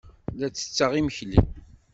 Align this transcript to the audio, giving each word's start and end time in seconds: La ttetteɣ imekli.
La 0.37 0.47
ttetteɣ 0.49 0.91
imekli. 0.99 1.41